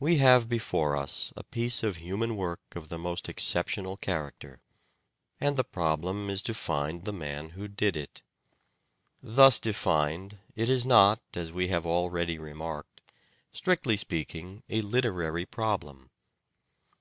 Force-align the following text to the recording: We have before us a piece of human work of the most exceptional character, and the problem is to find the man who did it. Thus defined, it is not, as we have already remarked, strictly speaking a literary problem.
We 0.00 0.18
have 0.18 0.48
before 0.48 0.96
us 0.96 1.32
a 1.36 1.44
piece 1.44 1.84
of 1.84 1.98
human 1.98 2.34
work 2.34 2.60
of 2.74 2.88
the 2.88 2.98
most 2.98 3.28
exceptional 3.28 3.96
character, 3.96 4.58
and 5.38 5.56
the 5.56 5.62
problem 5.62 6.28
is 6.28 6.42
to 6.42 6.54
find 6.54 7.04
the 7.04 7.12
man 7.12 7.50
who 7.50 7.68
did 7.68 7.96
it. 7.96 8.24
Thus 9.22 9.60
defined, 9.60 10.38
it 10.56 10.68
is 10.68 10.84
not, 10.84 11.22
as 11.34 11.52
we 11.52 11.68
have 11.68 11.86
already 11.86 12.36
remarked, 12.36 13.00
strictly 13.52 13.96
speaking 13.96 14.64
a 14.68 14.80
literary 14.80 15.46
problem. 15.46 16.10